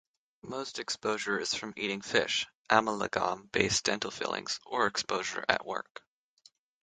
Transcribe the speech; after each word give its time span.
Most 0.41 0.79
exposure 0.79 1.37
is 1.39 1.53
from 1.53 1.75
eating 1.77 2.01
fish, 2.01 2.47
amalgam 2.71 3.49
based 3.51 3.83
dental 3.83 4.09
fillings, 4.09 4.59
or 4.65 4.87
exposure 4.87 5.45
at 5.47 5.63
work. 5.63 6.01